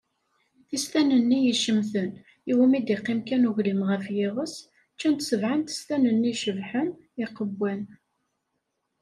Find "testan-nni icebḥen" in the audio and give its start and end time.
5.61-6.87